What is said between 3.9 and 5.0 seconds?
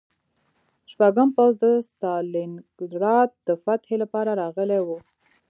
لپاره راغلی و